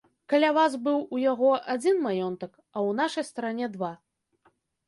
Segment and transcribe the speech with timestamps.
[0.31, 3.95] Каля вас быў у яго адзін маёнтак, а ў нашай старане два.